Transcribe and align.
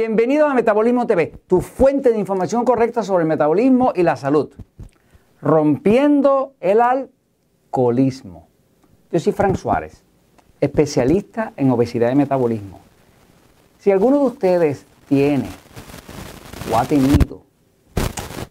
Bienvenido 0.00 0.46
a 0.46 0.54
Metabolismo 0.54 1.06
TV, 1.06 1.26
tu 1.46 1.60
fuente 1.60 2.10
de 2.10 2.18
información 2.18 2.64
correcta 2.64 3.02
sobre 3.02 3.24
el 3.24 3.28
metabolismo 3.28 3.92
y 3.94 4.02
la 4.02 4.16
salud. 4.16 4.48
Rompiendo 5.42 6.54
el 6.58 6.80
alcoholismo. 6.80 8.48
Yo 9.12 9.20
soy 9.20 9.34
Frank 9.34 9.56
Suárez, 9.56 10.02
especialista 10.58 11.52
en 11.54 11.70
obesidad 11.70 12.10
y 12.10 12.14
metabolismo. 12.14 12.80
Si 13.78 13.90
alguno 13.90 14.20
de 14.20 14.24
ustedes 14.24 14.86
tiene 15.06 15.50
o 16.72 16.78
ha 16.78 16.86
tenido 16.86 17.42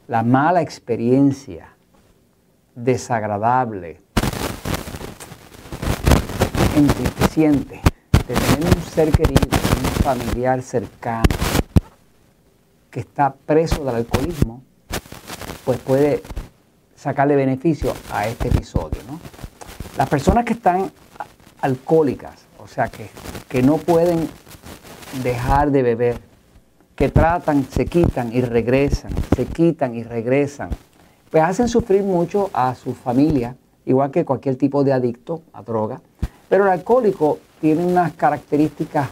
la 0.07 0.21
mala 0.21 0.61
experiencia 0.61 1.73
desagradable, 2.75 4.01
entristeciente 6.75 7.81
tener 8.29 8.63
un 8.63 8.83
ser 8.83 9.11
querido, 9.11 9.41
un 9.41 10.03
familiar 10.03 10.61
cercano 10.61 11.23
que 12.91 12.99
está 12.99 13.33
preso 13.33 13.83
del 13.83 13.95
alcoholismo, 13.95 14.61
pues 15.65 15.79
puede 15.79 16.21
sacarle 16.95 17.35
beneficio 17.35 17.91
a 18.11 18.27
este 18.27 18.49
episodio. 18.49 18.99
Las 19.97 20.07
personas 20.07 20.45
que 20.45 20.53
están 20.53 20.91
alcohólicas, 21.61 22.45
o 22.59 22.67
sea, 22.67 22.87
que, 22.87 23.09
que 23.47 23.63
no 23.63 23.77
pueden 23.77 24.29
dejar 25.23 25.71
de 25.71 25.81
beber, 25.81 26.19
que 26.95 27.09
tratan, 27.09 27.65
se 27.67 27.87
quitan 27.87 28.31
y 28.31 28.41
regresan, 28.41 29.11
se 29.35 29.45
quitan 29.47 29.95
y 29.95 30.03
regresan, 30.03 30.69
pues 31.31 31.41
hacen 31.41 31.67
sufrir 31.67 32.03
mucho 32.03 32.51
a 32.53 32.75
su 32.75 32.93
familia, 32.93 33.55
igual 33.87 34.11
que 34.11 34.23
cualquier 34.23 34.55
tipo 34.55 34.83
de 34.83 34.93
adicto 34.93 35.41
a 35.51 35.63
droga. 35.63 35.99
Pero 36.47 36.65
el 36.65 36.69
alcohólico 36.69 37.39
tiene 37.59 37.85
unas 37.85 38.13
características 38.13 39.09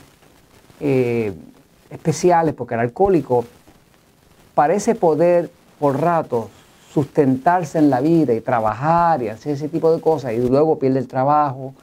eh, 0.80 1.34
especiales, 1.90 2.54
porque 2.54 2.76
el 2.76 2.82
alcohólico 2.82 3.46
parece 4.54 4.96
poder 4.96 5.50
por 5.80 6.00
rato 6.00 6.50
sustentarse 6.92 7.78
en 7.78 7.90
la 7.90 8.02
vida 8.02 8.34
y 8.34 8.42
trabajar 8.42 9.22
y 9.22 9.30
hacer 9.30 9.54
ese 9.54 9.70
tipo 9.70 9.94
de 9.94 10.02
cosas, 10.02 10.34
y 10.34 10.38
luego 10.38 10.80
pierde 10.80 11.00
el 11.00 11.08
trabajo, 11.08 11.74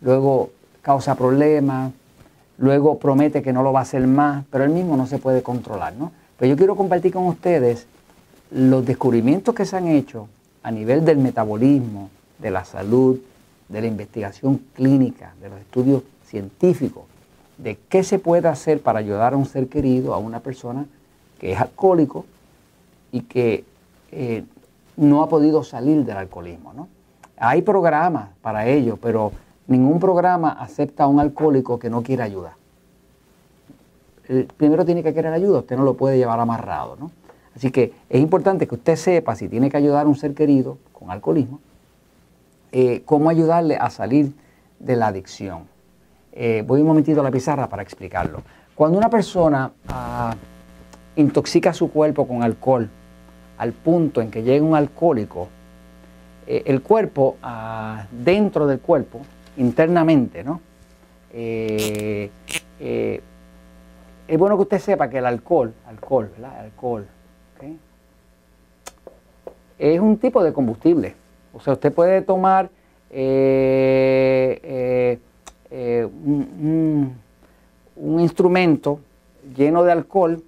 luego 0.00 0.50
causa 0.80 1.14
problemas, 1.14 1.92
luego 2.58 2.98
promete 2.98 3.42
que 3.42 3.52
no 3.52 3.62
lo 3.62 3.72
va 3.72 3.80
a 3.80 3.82
hacer 3.82 4.06
más, 4.06 4.44
pero 4.50 4.64
él 4.64 4.70
mismo 4.70 4.96
no 4.96 5.06
se 5.06 5.18
puede 5.18 5.42
controlar. 5.42 5.94
¿no? 5.94 6.12
Pero 6.38 6.50
yo 6.50 6.56
quiero 6.56 6.76
compartir 6.76 7.12
con 7.12 7.26
ustedes 7.26 7.86
los 8.50 8.84
descubrimientos 8.84 9.54
que 9.54 9.64
se 9.64 9.76
han 9.76 9.88
hecho 9.88 10.28
a 10.62 10.70
nivel 10.70 11.04
del 11.04 11.18
metabolismo, 11.18 12.10
de 12.38 12.50
la 12.50 12.64
salud, 12.64 13.18
de 13.68 13.80
la 13.80 13.86
investigación 13.86 14.60
clínica, 14.74 15.34
de 15.40 15.48
los 15.48 15.60
estudios 15.60 16.02
científicos, 16.26 17.04
de 17.58 17.78
qué 17.88 18.02
se 18.02 18.18
puede 18.18 18.48
hacer 18.48 18.80
para 18.80 18.98
ayudar 18.98 19.34
a 19.34 19.36
un 19.36 19.46
ser 19.46 19.68
querido, 19.68 20.14
a 20.14 20.18
una 20.18 20.40
persona 20.40 20.86
que 21.38 21.52
es 21.52 21.60
alcohólico 21.60 22.26
y 23.12 23.22
que 23.22 23.64
eh, 24.12 24.44
no 24.96 25.22
ha 25.22 25.28
podido 25.28 25.62
salir 25.64 26.04
del 26.04 26.16
alcoholismo. 26.16 26.72
¿no? 26.72 26.88
Hay 27.36 27.62
programas 27.62 28.30
para 28.42 28.66
ello, 28.66 28.98
pero 29.00 29.32
ningún 29.66 29.98
programa 29.98 30.50
acepta 30.50 31.04
a 31.04 31.06
un 31.06 31.20
alcohólico 31.20 31.78
que 31.78 31.90
no 31.90 32.02
quiere 32.02 32.22
ayuda. 32.22 32.56
primero 34.56 34.84
tiene 34.84 35.02
que 35.02 35.14
querer 35.14 35.32
ayuda, 35.32 35.60
usted 35.60 35.76
no 35.76 35.84
lo 35.84 35.94
puede 35.94 36.16
llevar 36.16 36.40
amarrado. 36.40 36.96
¿no? 36.96 37.10
Así 37.56 37.70
que 37.70 37.92
es 38.08 38.20
importante 38.20 38.66
que 38.66 38.74
usted 38.74 38.96
sepa 38.96 39.36
si 39.36 39.48
tiene 39.48 39.70
que 39.70 39.76
ayudar 39.76 40.06
a 40.06 40.08
un 40.08 40.16
ser 40.16 40.34
querido 40.34 40.78
con 40.92 41.10
alcoholismo, 41.10 41.60
eh, 42.76 43.02
cómo 43.04 43.30
ayudarle 43.30 43.76
a 43.76 43.88
salir 43.88 44.32
de 44.80 44.96
la 44.96 45.06
adicción. 45.06 45.68
Eh, 46.32 46.64
voy 46.66 46.80
un 46.80 46.88
momentito 46.88 47.20
a 47.20 47.22
la 47.22 47.30
pizarra 47.30 47.68
para 47.68 47.82
explicarlo. 47.84 48.42
Cuando 48.74 48.98
una 48.98 49.08
persona 49.08 49.70
ah, 49.86 50.34
intoxica 51.14 51.72
su 51.72 51.92
cuerpo 51.92 52.26
con 52.26 52.42
alcohol 52.42 52.90
al 53.58 53.72
punto 53.74 54.20
en 54.20 54.28
que 54.28 54.42
llega 54.42 54.64
un 54.64 54.74
alcohólico, 54.74 55.46
eh, 56.48 56.64
el 56.66 56.82
cuerpo, 56.82 57.36
ah, 57.44 58.06
dentro 58.10 58.66
del 58.66 58.80
cuerpo, 58.80 59.20
internamente, 59.56 60.42
¿no? 60.42 60.60
es 61.32 62.30
bueno 64.36 64.56
que 64.56 64.62
usted 64.62 64.80
sepa 64.80 65.08
que 65.08 65.18
el 65.18 65.26
alcohol, 65.26 65.72
alcohol, 65.86 66.28
¿verdad? 66.36 66.58
Alcohol, 66.58 67.06
es 69.78 70.00
un 70.00 70.18
tipo 70.18 70.42
de 70.42 70.52
combustible. 70.52 71.14
O 71.54 71.60
sea, 71.60 71.74
usted 71.74 71.92
puede 71.92 72.20
tomar 72.22 72.68
eh, 73.10 74.60
eh, 74.62 75.18
eh, 75.70 76.04
un, 76.04 77.20
instrumento 78.20 78.98
lleno 79.56 79.84
de 79.84 79.92
alcohol 79.92 80.42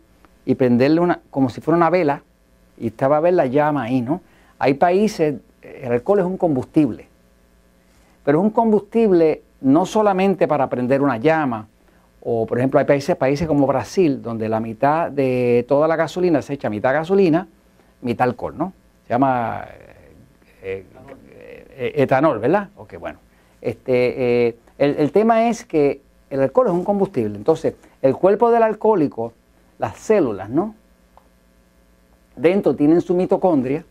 y 0.45 0.55
prenderle 0.57 1.01
una, 1.01 1.21
como 1.31 1.49
si 1.49 1.61
fuera 1.61 1.77
una 1.77 1.91
vela, 1.91 2.23
y 2.79 2.91
va 2.91 3.17
a 3.19 3.21
ver 3.21 3.35
la 3.35 3.47
llama 3.47 3.85
ahí, 3.85 4.03
¿no? 4.03 4.21
Hay 4.59 4.75
países, 4.75 5.37
el 5.63 5.93
alcohol 5.93 6.19
es 6.19 6.25
un 6.25 6.37
combustible, 6.37 7.07
pero 8.25 8.39
es 8.39 8.45
un 8.45 8.51
combustible 8.51 9.43
no 9.61 9.87
solamente 9.87 10.49
para 10.49 10.69
prender 10.69 11.03
una 11.03 11.19
llama, 11.19 11.69
o 12.21 12.47
por 12.47 12.59
ejemplo 12.59 12.81
hay 12.81 12.87
países, 12.87 13.15
países 13.17 13.47
como 13.47 13.67
Brasil, 13.67 14.21
donde 14.23 14.49
la 14.49 14.59
mitad 14.61 15.11
de 15.11 15.65
toda 15.69 15.87
la 15.87 15.97
gasolina 15.97 16.43
se 16.43 16.55
echa 16.55 16.69
mitad 16.69 16.93
gasolina, 16.93 17.47
mitad 18.03 18.29
alcohol, 18.29 18.55
¿no? 18.59 18.73
Se 19.07 19.11
llama 19.11 19.65
eh, 21.79 21.93
etanol, 21.97 22.39
¿verdad? 22.39 22.71
Ok, 22.77 22.99
bueno. 22.99 23.19
Este, 23.61 24.47
eh, 24.49 24.57
el, 24.79 25.13
tema 25.13 25.49
es 25.49 25.65
que 25.65 26.01
el 26.31 26.41
alcohol 26.41 26.69
es 26.69 26.73
un 26.73 26.85
combustible. 26.85 27.37
Entonces, 27.37 27.75
el 28.01 28.17
cuerpo 28.17 28.51
del 28.51 28.63
alcohólico, 28.63 29.33
las 29.79 29.97
células, 29.97 30.49
¿no? 30.49 30.75
Dentro 32.35 32.75
tienen 32.75 33.01
su 33.01 33.15
mitocondria. 33.15 33.85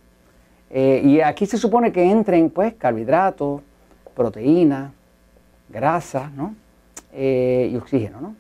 Eh, 0.72 1.02
y 1.04 1.22
aquí 1.22 1.46
se 1.46 1.58
supone 1.58 1.92
que 1.92 2.04
entren, 2.04 2.50
pues, 2.50 2.74
carbohidratos, 2.74 3.62
proteínas, 4.16 4.92
grasa, 5.70 6.32
¿no? 6.36 6.56
y 7.18 7.74
oxígeno, 7.78 8.20
¿no? 8.20 8.36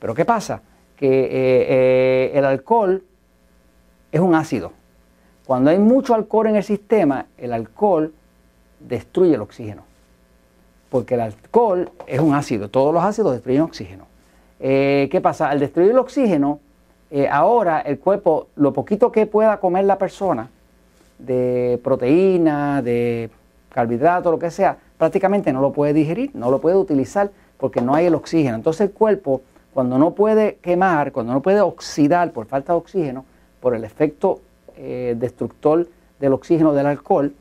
Pero 0.00 0.12
¿qué 0.12 0.24
pasa? 0.24 0.60
Que 0.96 2.32
el 2.34 2.44
alcohol 2.44 3.04
es 4.10 4.20
un 4.20 4.34
ácido. 4.34 4.72
Cuando 5.46 5.70
hay 5.70 5.78
mucho 5.78 6.14
alcohol 6.14 6.46
en 6.46 6.56
el 6.56 6.62
sistema, 6.62 7.26
el 7.36 7.52
alcohol 7.52 8.12
destruye 8.80 9.34
el 9.34 9.40
oxígeno. 9.40 9.82
Porque 10.90 11.14
el 11.14 11.20
alcohol 11.20 11.90
es 12.06 12.20
un 12.20 12.34
ácido, 12.34 12.68
todos 12.68 12.92
los 12.92 13.02
ácidos 13.02 13.32
destruyen 13.32 13.62
oxígeno. 13.62 14.04
Eh, 14.60 15.08
¿Qué 15.10 15.20
pasa? 15.20 15.48
Al 15.48 15.58
destruir 15.58 15.90
el 15.90 15.98
oxígeno, 15.98 16.60
eh, 17.10 17.28
ahora 17.28 17.80
el 17.80 17.98
cuerpo, 17.98 18.48
lo 18.56 18.72
poquito 18.72 19.10
que 19.10 19.26
pueda 19.26 19.58
comer 19.58 19.84
la 19.84 19.98
persona, 19.98 20.48
de 21.18 21.80
proteína, 21.82 22.82
de 22.82 23.30
carbohidrato, 23.70 24.30
lo 24.30 24.38
que 24.38 24.50
sea, 24.50 24.76
prácticamente 24.98 25.52
no 25.52 25.60
lo 25.60 25.72
puede 25.72 25.92
digerir, 25.92 26.30
no 26.34 26.50
lo 26.50 26.60
puede 26.60 26.76
utilizar 26.76 27.30
porque 27.58 27.80
no 27.80 27.94
hay 27.94 28.06
el 28.06 28.14
oxígeno. 28.14 28.56
Entonces 28.56 28.88
el 28.88 28.92
cuerpo, 28.92 29.42
cuando 29.72 29.98
no 29.98 30.12
puede 30.12 30.56
quemar, 30.56 31.12
cuando 31.12 31.32
no 31.32 31.40
puede 31.40 31.60
oxidar 31.60 32.32
por 32.32 32.46
falta 32.46 32.72
de 32.72 32.78
oxígeno, 32.78 33.24
por 33.60 33.74
el 33.74 33.84
efecto 33.84 34.40
eh, 34.84 35.14
destructor 35.16 35.86
del 36.18 36.32
oxígeno 36.32 36.72
del 36.72 36.86
alcohol, 36.86 37.32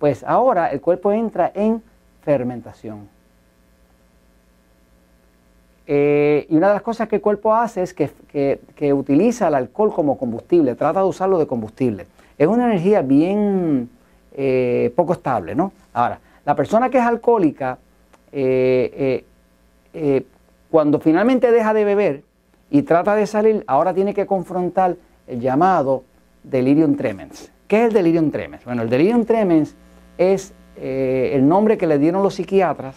pues 0.00 0.24
ahora 0.24 0.66
el 0.66 0.80
cuerpo 0.80 1.12
entra 1.12 1.52
en 1.54 1.80
fermentación. 2.22 3.08
Eh, 5.86 6.44
y 6.50 6.56
una 6.56 6.66
de 6.66 6.74
las 6.74 6.82
cosas 6.82 7.08
que 7.08 7.14
el 7.16 7.22
cuerpo 7.22 7.54
hace 7.54 7.84
es 7.84 7.94
que, 7.94 8.92
utiliza 8.92 9.46
el 9.46 9.54
alcohol 9.54 9.92
como 9.94 10.18
combustible, 10.18 10.74
trata 10.74 10.98
de 10.98 11.06
usarlo 11.06 11.38
de 11.38 11.46
combustible. 11.46 12.06
Es 12.36 12.48
una 12.48 12.64
energía 12.64 13.00
bien 13.02 13.88
eh, 14.36 14.92
poco 14.96 15.12
estable, 15.12 15.54
¿no? 15.54 15.70
Ahora, 15.92 16.18
la 16.44 16.56
persona 16.56 16.90
que 16.90 16.98
es 16.98 17.04
alcohólica, 17.04 17.78
cuando 20.68 20.98
finalmente 20.98 21.52
deja 21.52 21.72
de 21.72 21.84
beber 21.84 22.22
y 22.70 22.82
trata 22.82 23.14
de 23.14 23.28
salir, 23.28 23.62
ahora 23.68 23.94
tiene 23.94 24.14
que 24.14 24.26
confrontar 24.26 24.96
el 25.28 25.40
llamado 25.40 26.02
delirium 26.50 26.96
tremens. 26.96 27.50
¿Qué 27.66 27.82
es 27.82 27.88
el 27.88 27.92
delirium 27.92 28.30
tremens? 28.30 28.64
Bueno, 28.64 28.82
el 28.82 28.88
delirium 28.88 29.24
tremens 29.24 29.74
es 30.16 30.54
eh, 30.76 31.32
el 31.34 31.46
nombre 31.46 31.76
que 31.76 31.86
le 31.86 31.98
dieron 31.98 32.22
los 32.22 32.34
psiquiatras 32.34 32.96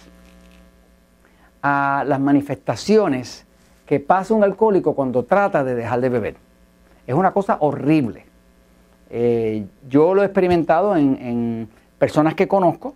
a 1.61 2.03
las 2.07 2.19
manifestaciones 2.19 3.45
que 3.85 3.99
pasa 3.99 4.33
un 4.33 4.43
alcohólico 4.43 4.95
cuando 4.95 5.23
trata 5.25 5.63
de 5.63 5.75
dejar 5.75 5.99
de 5.99 6.09
beber. 6.09 6.35
Es 7.05 7.15
una 7.15 7.31
cosa 7.33 7.57
horrible. 7.59 8.25
Eh, 9.09 9.65
yo 9.89 10.13
lo 10.13 10.21
he 10.21 10.25
experimentado 10.25 10.95
en, 10.95 11.67
personas 11.97 12.33
que 12.33 12.47
conozco 12.47 12.95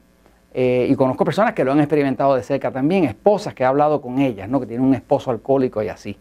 eh, 0.54 0.88
y 0.90 0.96
conozco 0.96 1.26
personas 1.26 1.54
que 1.54 1.64
lo 1.64 1.74
han 1.74 1.80
experimentado 1.80 2.36
de 2.36 2.42
cerca 2.42 2.72
también, 2.72 3.04
esposas 3.04 3.54
que 3.54 3.62
he 3.64 3.66
hablado 3.66 4.02
con 4.02 4.18
ellas, 4.20 4.50
¿no? 4.50 4.60
que 4.60 4.66
tienen 4.66 4.88
un 4.88 4.96
esposo 4.96 5.30
alcohólico 5.30 5.84
y 5.84 5.90
así. 5.90 6.18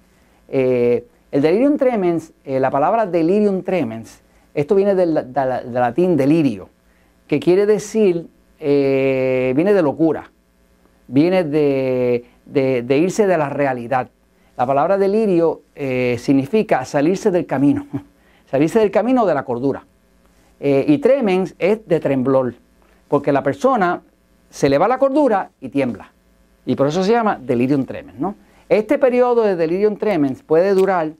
el 0.49 1.07
delirium 1.31 1.79
tremens, 1.79 2.33
la 2.45 2.71
palabra 2.71 3.07
delirium 3.07 3.63
tremens, 3.63 4.24
esto 4.55 4.75
viene 4.75 4.95
del 4.95 5.15
latín 5.73 6.17
delirio 6.17 6.69
que 7.27 7.41
quiere 7.41 7.67
decir, 7.67 8.29
eh, 8.61 9.53
viene 9.57 9.73
de 9.73 9.83
locura, 9.83 10.31
viene 11.09 11.45
de, 11.45 12.25
irse 12.89 13.27
de 13.27 13.39
la 13.39 13.49
realidad. 13.49 14.11
La 14.57 14.67
palabra 14.67 14.99
delirio 14.99 15.63
eh, 15.75 16.17
significa 16.19 16.85
salirse 16.85 17.31
del 17.31 17.47
camino, 17.47 17.87
salirse 18.51 18.79
del 18.79 18.91
camino 18.91 19.27
de 19.27 19.35
la 19.35 19.45
cordura. 19.45 19.85
Eh, 20.61 20.85
y 20.87 20.99
tremens 20.99 21.55
es 21.59 21.87
de 21.87 22.01
tremblor, 22.01 22.55
porque 23.09 23.33
la 23.33 23.43
persona 23.43 24.03
se 24.51 24.69
le 24.69 24.79
va 24.79 24.87
la 24.87 24.99
cordura 24.99 25.51
y 25.61 25.69
tiembla. 25.69 26.13
Y 26.67 26.77
por 26.77 26.87
eso 26.87 27.03
se 27.03 27.13
llama 27.13 27.39
delirium 27.41 27.85
tremens. 27.85 28.35
Este 28.69 28.99
periodo 28.99 29.43
de 29.43 29.57
delirium 29.57 29.97
tremens 29.97 30.43
puede 30.43 30.73
durar, 30.73 31.13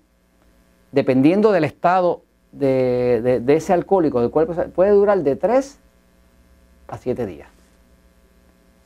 dependiendo 0.93 1.53
del 1.53 1.65
estado 1.65 2.23
de, 2.59 3.43
ese 3.49 3.73
alcohólico 3.73 4.21
del 4.21 4.31
cuerpo, 4.31 4.55
puede 4.75 4.91
durar 4.91 5.23
de 5.23 5.37
3 5.37 5.79
a 6.89 6.99
7 6.99 7.27
días. 7.27 7.49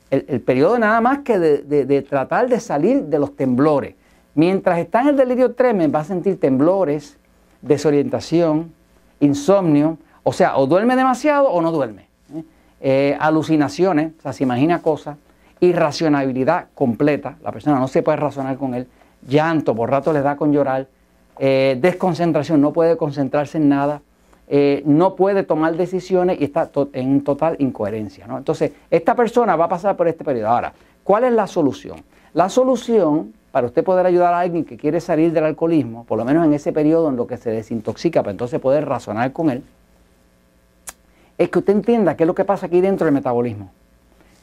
El, 0.09 0.41
periodo 0.41 0.79
nada 0.79 1.01
más 1.01 1.19
que 1.19 1.37
de, 1.37 2.01
tratar 2.01 2.49
de 2.49 2.59
salir 2.59 3.03
de 3.03 3.19
los 3.19 3.35
temblores. 3.35 3.95
Mientras 4.33 4.79
está 4.79 5.01
en 5.01 5.09
el 5.09 5.17
delirio 5.17 5.53
tremens 5.53 5.93
va 5.93 5.99
a 5.99 6.03
sentir 6.03 6.39
temblores, 6.39 7.17
desorientación, 7.61 8.73
insomnio, 9.19 9.97
o 10.23 10.33
sea, 10.33 10.57
o 10.57 10.65
duerme 10.65 10.95
demasiado 10.95 11.49
o 11.49 11.61
no 11.61 11.71
duerme. 11.71 12.07
Eh, 12.81 13.17
alucinaciones, 13.19 14.13
o 14.19 14.21
sea, 14.21 14.33
se 14.33 14.43
imagina 14.43 14.81
cosas, 14.81 15.17
irracionabilidad 15.59 16.67
completa, 16.73 17.35
la 17.43 17.51
persona 17.51 17.77
no 17.77 17.87
se 17.87 18.01
puede 18.01 18.17
razonar 18.17 18.57
con 18.57 18.73
él, 18.73 18.87
llanto, 19.27 19.75
por 19.75 19.91
rato 19.91 20.13
le 20.13 20.21
da 20.21 20.37
con 20.37 20.53
llorar, 20.53 20.87
eh, 21.39 21.77
desconcentración, 21.81 22.61
no 22.61 22.73
puede 22.73 22.97
concentrarse 22.97 23.57
en 23.57 23.69
nada, 23.69 24.01
no 24.83 25.15
puede 25.15 25.43
tomar 25.43 25.77
decisiones 25.77 26.41
y 26.41 26.45
está 26.45 26.71
en 26.93 27.23
total 27.23 27.55
incoherencia. 27.59 28.25
Entonces, 28.27 28.71
esta 28.89 29.15
persona 29.15 29.55
va 29.55 29.65
a 29.65 29.69
pasar 29.69 29.95
por 29.95 30.07
este 30.07 30.23
periodo. 30.23 30.49
Ahora, 30.49 30.73
¿cuál 31.03 31.23
es 31.25 31.33
la 31.33 31.45
solución? 31.45 32.03
La 32.33 32.49
solución 32.49 33.33
para 33.51 33.67
usted 33.67 33.83
poder 33.83 34.05
ayudar 34.05 34.33
a 34.33 34.39
alguien 34.39 34.63
que 34.63 34.77
quiere 34.77 35.01
salir 35.01 35.31
del 35.31 35.43
alcoholismo, 35.43 36.05
por 36.05 36.17
lo 36.17 36.25
menos 36.25 36.45
en 36.45 36.53
ese 36.53 36.71
periodo 36.71 37.09
en 37.09 37.15
lo 37.15 37.25
que 37.25 37.37
se 37.37 37.49
desintoxica, 37.49 38.21
para 38.21 38.31
entonces 38.31 38.59
poder 38.59 38.85
razonar 38.87 39.31
con 39.33 39.49
él, 39.49 39.63
es 41.37 41.49
que 41.49 41.59
usted 41.59 41.73
entienda 41.73 42.15
qué 42.15 42.23
es 42.23 42.27
lo 42.27 42.35
que 42.35 42.45
pasa 42.45 42.67
aquí 42.67 42.81
dentro 42.81 43.05
del 43.05 43.13
metabolismo. 43.13 43.71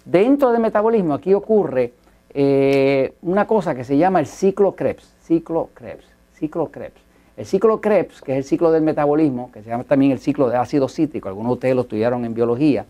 Dentro 0.04 0.50
del 0.50 0.60
metabolismo 0.60 1.14
aquí 1.14 1.34
ocurre 1.34 1.92
eh, 2.32 3.14
una 3.22 3.46
cosa 3.46 3.74
que 3.74 3.84
se 3.84 3.96
llama 3.96 4.18
el 4.20 4.26
ciclo 4.26 4.74
Krebs, 4.74 5.14
ciclo 5.22 5.70
Krebs, 5.74 6.06
ciclo 6.38 6.70
Krebs. 6.70 7.00
El 7.36 7.44
ciclo 7.44 7.80
Krebs, 7.80 8.22
que 8.22 8.32
es 8.32 8.38
el 8.38 8.44
ciclo 8.44 8.70
del 8.70 8.82
metabolismo, 8.82 9.50
que 9.52 9.62
se 9.62 9.68
llama 9.68 9.84
también 9.84 10.12
el 10.12 10.18
ciclo 10.18 10.48
de 10.48 10.56
ácido 10.56 10.88
cítrico, 10.88 11.28
algunos 11.28 11.50
de 11.50 11.54
ustedes 11.54 11.74
lo 11.74 11.82
estudiaron 11.82 12.24
en 12.24 12.34
biología 12.34 12.86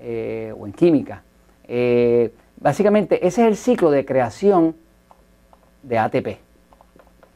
eh, 0.00 0.52
o 0.58 0.66
en 0.66 0.72
química. 0.72 1.22
Eh, 1.66 2.32
básicamente 2.60 3.26
ese 3.26 3.42
es 3.42 3.48
el 3.48 3.56
ciclo 3.56 3.90
de 3.90 4.04
creación 4.04 4.74
de 5.82 5.98
ATP, 5.98 6.26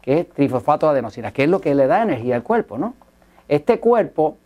que 0.01 0.19
es 0.21 0.29
trifosfato 0.31 0.87
de 0.87 0.93
adenosina, 0.93 1.33
que 1.33 1.45
es 1.45 1.49
lo 1.49 1.61
que 1.61 1.75
le 1.75 1.87
da 1.87 2.03
energía 2.03 2.35
al 2.35 2.43
cuerpo, 2.43 2.77
¿no? 2.77 2.95
Este 3.49 3.79
cuerpo 3.79 4.37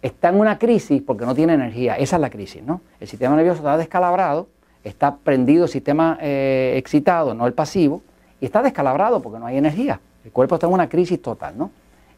está 0.00 0.30
en 0.30 0.40
una 0.40 0.58
crisis 0.58 1.02
porque 1.02 1.26
no 1.26 1.34
tiene 1.34 1.54
energía. 1.54 1.96
Esa 1.96 2.16
es 2.16 2.22
la 2.22 2.30
crisis, 2.30 2.62
¿no? 2.62 2.80
El 3.00 3.08
sistema 3.08 3.36
nervioso 3.36 3.58
está 3.58 3.76
descalabrado, 3.76 4.48
está 4.84 5.16
prendido 5.16 5.64
el 5.64 5.70
sistema 5.70 6.18
eh, 6.22 6.74
excitado, 6.76 7.34
no 7.34 7.46
el 7.46 7.52
pasivo, 7.52 8.02
y 8.40 8.46
está 8.46 8.62
descalabrado 8.62 9.20
porque 9.20 9.38
no 9.38 9.46
hay 9.46 9.56
energía. 9.56 10.00
El 10.24 10.32
cuerpo 10.32 10.56
está 10.56 10.66
en 10.66 10.72
una 10.72 10.88
crisis 10.88 11.20
total, 11.20 11.56
¿no? 11.56 11.70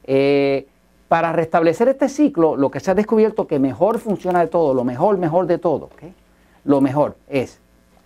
Eh, 0.04 0.66
para 1.08 1.32
restablecer 1.32 1.88
este 1.88 2.08
ciclo, 2.08 2.56
lo 2.56 2.70
que 2.70 2.80
se 2.80 2.90
ha 2.90 2.94
descubierto 2.94 3.46
que 3.46 3.58
mejor 3.58 3.98
funciona 3.98 4.40
de 4.40 4.46
todo, 4.46 4.74
lo 4.74 4.84
mejor, 4.84 5.18
mejor 5.18 5.46
de 5.46 5.58
todo, 5.58 5.86
¿ok? 5.86 6.02
Lo 6.64 6.80
mejor 6.80 7.16
es 7.28 7.58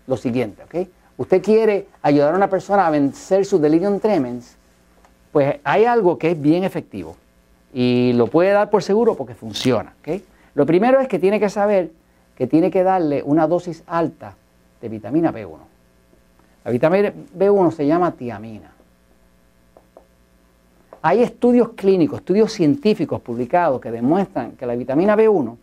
lo 0.06 0.16
siguiente, 0.16 0.62
¿ok? 0.62 0.88
Usted 1.16 1.42
quiere 1.42 1.86
ayudar 2.02 2.34
a 2.34 2.36
una 2.36 2.48
persona 2.48 2.86
a 2.86 2.90
vencer 2.90 3.44
su 3.44 3.58
delirium 3.58 4.00
tremens, 4.00 4.56
pues 5.32 5.56
hay 5.64 5.84
algo 5.84 6.18
que 6.18 6.30
es 6.30 6.40
bien 6.40 6.64
efectivo 6.64 7.16
y 7.72 8.12
lo 8.14 8.28
puede 8.28 8.52
dar 8.52 8.70
por 8.70 8.82
seguro 8.82 9.16
porque 9.16 9.34
funciona. 9.34 9.94
Lo 10.54 10.64
primero 10.64 11.00
es 11.00 11.08
que 11.08 11.18
tiene 11.18 11.40
que 11.40 11.48
saber 11.48 11.90
que 12.36 12.46
tiene 12.46 12.70
que 12.70 12.82
darle 12.82 13.22
una 13.22 13.46
dosis 13.46 13.82
alta 13.86 14.36
de 14.80 14.88
vitamina 14.88 15.32
B1. 15.32 15.58
La 16.64 16.70
vitamina 16.70 17.12
B1 17.36 17.70
se 17.72 17.86
llama 17.86 18.12
tiamina. 18.12 18.72
Hay 21.02 21.22
estudios 21.22 21.70
clínicos, 21.76 22.20
estudios 22.20 22.50
científicos 22.50 23.20
publicados 23.20 23.80
que 23.80 23.90
demuestran 23.90 24.52
que 24.52 24.64
la 24.64 24.74
vitamina 24.74 25.14
B1 25.14 25.56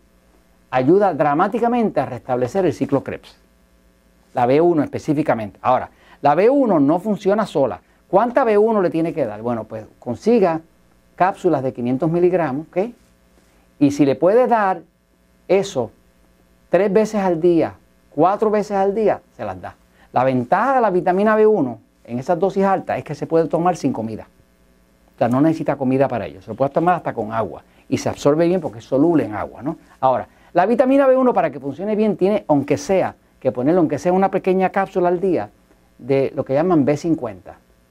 ayuda 0.69 1.13
dramáticamente 1.15 2.00
a 2.00 2.06
restablecer 2.06 2.65
el 2.65 2.74
ciclo 2.74 3.03
Krebs. 3.03 3.36
La 4.36 4.45
B1 4.45 4.83
específicamente. 4.83 5.57
Ahora, 5.63 5.89
la 6.21 6.36
B1 6.36 6.80
no 6.80 7.00
funciona 7.00 7.47
sola. 7.47 7.81
¿Cuánta 8.07 8.45
B1 8.45 8.81
le 8.83 8.89
tiene 8.92 9.13
que 9.13 9.25
dar? 9.25 9.42
Bueno, 9.42 9.63
pues 9.63 9.86
consiga 9.97 10.62
cápsulas 11.15 11.63
de 11.63 11.74
500 11.74 12.12
miligramos, 12.12 12.68
¿ok? 12.68 12.77
Y 13.80 13.89
si 13.92 14.06
le 14.06 14.15
puede 14.15 14.45
dar 14.45 14.81
eso 15.47 15.92
tres 16.69 16.94
veces 16.94 17.21
al 17.21 17.42
día, 17.42 17.74
cuatro 18.12 18.51
veces 18.51 18.77
al 18.77 18.94
día, 18.94 19.21
se 19.36 19.44
las 19.44 19.59
da. 19.59 19.75
La 20.13 20.24
ventaja 20.24 20.75
de 20.75 20.81
la 20.81 20.90
vitamina 20.90 21.38
B1 21.38 21.78
en 22.06 22.19
esas 22.19 22.38
dosis 22.38 22.63
altas 22.63 22.98
es 22.98 23.04
que 23.04 23.16
se 23.16 23.28
puede 23.28 23.48
tomar 23.48 23.78
sin 23.78 23.94
comida. 23.94 24.28
O 25.16 25.18
sea, 25.18 25.30
no 25.30 25.40
necesita 25.40 25.75
comida 25.75 26.08
para 26.08 26.25
ello. 26.25 26.42
Se 26.42 26.50
lo 26.50 26.56
puede 26.56 26.72
tomar 26.72 26.96
hasta 26.96 27.13
con 27.13 27.31
agua. 27.31 27.63
Y 27.88 27.98
se 27.98 28.10
absorbe 28.10 28.48
bien 28.48 28.60
porque 28.60 28.80
es 28.80 28.86
soluble 28.86 29.24
en 29.25 29.36
agua, 29.36 29.62
¿no? 29.62 29.78
Ahora, 30.00 30.28
la 30.54 30.66
vitamina 30.66 31.08
B1 31.08 31.34
para 31.34 31.52
que 31.52 31.60
funcione 31.60 31.96
bien 31.96 32.18
tiene, 32.18 32.44
aunque 32.48 32.78
sea, 32.78 33.16
que 33.40 33.52
ponerlo, 33.52 33.80
aunque 33.80 34.00
sea 34.00 34.12
una 34.12 34.30
pequeña 34.30 34.69
cápsula 34.69 35.08
al 35.08 35.19
día, 35.19 35.50
de 35.98 36.31
lo 36.36 36.44
que 36.44 36.54
llaman 36.54 36.86
B50. 36.86 37.34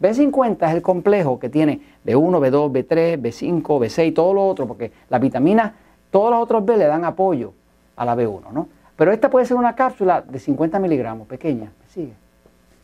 B50 0.01 0.69
es 0.69 0.75
el 0.75 0.83
complejo 0.83 1.39
que 1.39 1.49
tiene 1.49 1.81
B1, 2.05 2.41
B2, 2.41 2.73
B3, 2.73 3.21
B5, 3.21 3.63
B6, 3.63 4.15
todo 4.15 4.35
lo 4.35 4.47
otro, 4.47 4.67
porque 4.67 4.93
la 5.09 5.19
vitamina, 5.19 5.75
todos 6.11 6.31
los 6.31 6.43
otros 6.43 6.65
B 6.65 6.77
le 6.77 6.87
dan 6.87 7.05
apoyo 7.05 7.53
a 7.97 8.05
la 8.05 8.17
B1, 8.17 8.53
¿no? 8.53 8.69
Pero 8.97 9.13
esta 9.13 9.31
puede 9.31 9.47
ser 9.47 9.57
una 9.57 9.75
cápsula 9.75 10.23
de 10.23 10.39
50 10.39 10.79
miligramos, 10.79 11.27
pequeña, 11.27 11.71
sigue. 11.91 12.15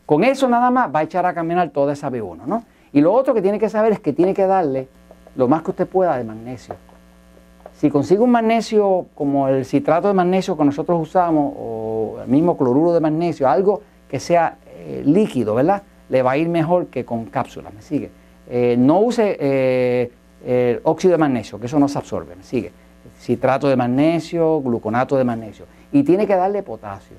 Con 0.05 0.23
eso 0.23 0.47
nada 0.47 0.71
más 0.71 0.93
va 0.93 0.99
a 0.99 1.03
echar 1.03 1.25
a 1.25 1.33
caminar 1.33 1.69
toda 1.71 1.93
esa 1.93 2.09
B1, 2.09 2.45
¿no? 2.45 2.63
Y 2.93 3.01
lo 3.01 3.13
otro 3.13 3.33
que 3.33 3.41
tiene 3.41 3.59
que 3.59 3.69
saber 3.69 3.91
es 3.91 3.99
que 3.99 4.13
tiene 4.13 4.33
que 4.33 4.45
darle 4.47 4.87
lo 5.35 5.47
más 5.47 5.61
que 5.61 5.71
usted 5.71 5.87
pueda 5.87 6.17
de 6.17 6.23
magnesio. 6.23 6.75
Si 7.73 7.89
consigue 7.89 8.21
un 8.21 8.31
magnesio 8.31 9.07
como 9.13 9.47
el 9.47 9.65
citrato 9.65 10.07
de 10.07 10.13
magnesio 10.13 10.57
que 10.57 10.63
nosotros 10.63 10.99
usamos, 10.99 11.53
o 11.57 12.17
el 12.23 12.27
mismo 12.27 12.57
cloruro 12.57 12.93
de 12.93 12.99
magnesio, 12.99 13.47
algo 13.47 13.81
que 14.09 14.19
sea 14.19 14.57
eh, 14.67 15.03
líquido, 15.05 15.55
¿verdad? 15.55 15.83
le 16.09 16.21
va 16.21 16.31
a 16.31 16.37
ir 16.37 16.47
mejor 16.47 16.87
que 16.87 17.05
con 17.05 17.25
cápsulas, 17.25 17.73
¿me 17.73 17.81
sigue? 17.81 18.09
Eh, 18.49 18.75
no 18.79 18.99
use 19.01 19.37
eh, 19.39 20.79
óxido 20.83 21.11
de 21.11 21.17
magnesio, 21.17 21.59
que 21.59 21.65
eso 21.65 21.79
no 21.79 21.87
se 21.87 21.97
absorbe, 21.97 22.35
¿me 22.35 22.43
sigue? 22.43 22.71
Citrato 23.19 23.67
de 23.67 23.75
magnesio, 23.75 24.61
gluconato 24.61 25.17
de 25.17 25.23
magnesio. 25.23 25.65
Y 25.91 26.03
tiene 26.03 26.25
que 26.25 26.35
darle 26.35 26.63
potasio. 26.63 27.17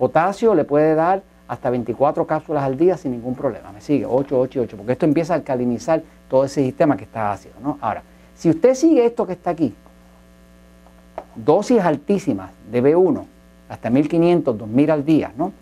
Potasio 0.00 0.54
le 0.54 0.64
puede 0.64 0.94
dar 0.94 1.22
hasta 1.46 1.68
24 1.68 2.26
cápsulas 2.26 2.64
al 2.64 2.78
día 2.78 2.96
sin 2.96 3.10
ningún 3.10 3.34
problema, 3.34 3.70
¿me 3.70 3.82
sigue? 3.82 4.06
8, 4.06 4.40
8 4.40 4.58
y 4.58 4.62
8, 4.62 4.76
porque 4.78 4.92
esto 4.92 5.04
empieza 5.04 5.34
a 5.34 5.36
alcalinizar 5.36 6.02
todo 6.26 6.46
ese 6.46 6.62
sistema 6.62 6.96
que 6.96 7.04
está 7.04 7.32
ácido, 7.32 7.56
¿no? 7.62 7.76
Ahora, 7.82 8.02
si 8.34 8.48
usted 8.48 8.72
sigue 8.72 9.04
esto 9.04 9.26
que 9.26 9.34
está 9.34 9.50
aquí, 9.50 9.74
dosis 11.34 11.80
altísimas 11.82 12.50
de 12.72 12.82
B1, 12.82 13.26
hasta 13.68 13.90
1500, 13.90 14.56
2000 14.56 14.90
al 14.90 15.04
día, 15.04 15.32
¿no? 15.36 15.52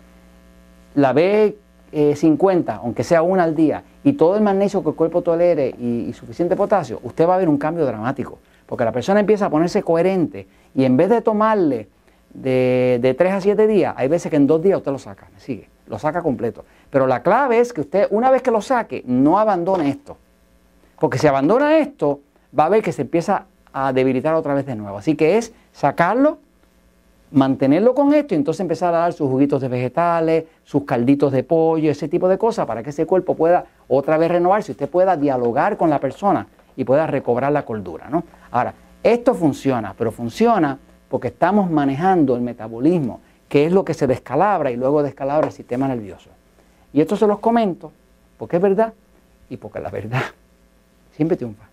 La 0.95 1.11
B 1.11 1.57
50, 1.91 2.71
eh, 2.71 2.77
aunque 2.81 3.03
sea 3.03 3.21
una 3.21 3.43
al 3.43 3.57
día, 3.57 3.83
y 4.05 4.13
todo 4.13 4.37
el 4.37 4.41
magnesio 4.41 4.81
que 4.81 4.91
el 4.91 4.95
cuerpo 4.95 5.21
tolere 5.21 5.67
y, 5.77 6.13
suficiente 6.13 6.55
potasio, 6.55 7.01
usted 7.03 7.27
va 7.27 7.35
a 7.35 7.39
ver 7.39 7.49
un 7.49 7.57
cambio 7.57 7.85
dramático. 7.85 8.39
Porque 8.65 8.85
la 8.85 8.93
persona 8.93 9.19
empieza 9.19 9.47
a 9.47 9.49
ponerse 9.49 9.83
coherente 9.83 10.47
y 10.75 10.85
en 10.85 10.95
vez 10.95 11.09
de 11.09 11.21
tomarle 11.21 11.89
de, 12.33 12.99
de 13.01 13.13
3 13.13 13.33
a 13.33 13.41
7 13.41 13.67
días, 13.67 13.93
hay 13.97 14.07
veces 14.07 14.29
que 14.29 14.37
en 14.37 14.47
2 14.47 14.61
días 14.61 14.77
usted 14.77 14.91
lo 14.91 14.99
saca, 14.99 15.27
me 15.33 15.39
sigue, 15.39 15.69
lo 15.87 15.99
saca 15.99 16.21
completo. 16.21 16.65
Pero 16.89 17.07
la 17.07 17.21
clave 17.21 17.59
es 17.59 17.73
que 17.73 17.81
usted, 17.81 18.07
una 18.11 18.31
vez 18.31 18.41
que 18.41 18.51
lo 18.51 18.61
saque, 18.61 19.03
no 19.05 19.39
abandone 19.39 19.89
esto. 19.89 20.17
Porque 20.99 21.17
si 21.17 21.27
abandona 21.27 21.77
esto, 21.77 22.19
va 22.57 22.65
a 22.65 22.69
ver 22.69 22.83
que 22.83 22.91
se 22.91 23.03
empieza 23.03 23.45
a 23.71 23.93
debilitar 23.93 24.35
otra 24.35 24.53
vez 24.53 24.65
de 24.65 24.75
nuevo. 24.75 24.97
Así 24.97 25.15
que 25.15 25.37
es 25.37 25.53
sacarlo 25.71 26.39
mantenerlo 27.31 27.93
con 27.93 28.13
esto 28.13 28.33
y 28.33 28.37
entonces 28.37 28.61
empezar 28.61 28.93
a 28.93 28.99
dar 28.99 29.13
sus 29.13 29.29
juguitos 29.29 29.61
de 29.61 29.67
vegetales, 29.67 30.45
sus 30.63 30.83
calditos 30.83 31.31
de 31.31 31.43
pollo, 31.43 31.91
ese 31.91 32.07
tipo 32.07 32.27
de 32.27 32.37
cosas 32.37 32.65
para 32.65 32.81
que 32.83 32.89
ese 32.89 33.05
cuerpo 33.05 33.35
pueda 33.35 33.65
otra 33.87 34.17
vez 34.17 34.31
renovarse, 34.31 34.71
usted 34.71 34.89
pueda 34.89 35.15
dialogar 35.15 35.77
con 35.77 35.89
la 35.89 35.99
persona 35.99 36.47
y 36.75 36.83
pueda 36.83 37.07
recobrar 37.07 37.51
la 37.51 37.63
cordura. 37.63 38.09
¿no? 38.09 38.23
Ahora, 38.51 38.73
esto 39.03 39.33
funciona, 39.33 39.93
pero 39.97 40.11
funciona 40.11 40.77
porque 41.09 41.29
estamos 41.29 41.69
manejando 41.69 42.35
el 42.35 42.41
metabolismo, 42.41 43.19
que 43.47 43.65
es 43.65 43.71
lo 43.71 43.83
que 43.83 43.93
se 43.93 44.07
descalabra 44.07 44.71
y 44.71 44.77
luego 44.77 45.03
descalabra 45.03 45.47
el 45.47 45.53
sistema 45.53 45.87
nervioso. 45.87 46.29
Y 46.93 47.01
esto 47.01 47.15
se 47.15 47.27
los 47.27 47.39
comento 47.39 47.91
porque 48.37 48.57
es 48.57 48.61
verdad 48.61 48.93
y 49.49 49.57
porque 49.57 49.79
la 49.79 49.89
verdad 49.89 50.23
siempre 51.15 51.35
triunfa. 51.35 51.68